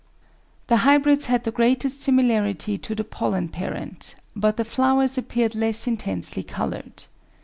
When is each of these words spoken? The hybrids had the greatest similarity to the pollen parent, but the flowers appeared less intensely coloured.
The 0.65 0.77
hybrids 0.77 1.27
had 1.27 1.43
the 1.43 1.51
greatest 1.51 2.01
similarity 2.01 2.75
to 2.75 2.95
the 2.95 3.03
pollen 3.03 3.49
parent, 3.49 4.15
but 4.35 4.57
the 4.57 4.65
flowers 4.65 5.15
appeared 5.15 5.53
less 5.53 5.85
intensely 5.85 6.41
coloured. 6.41 7.03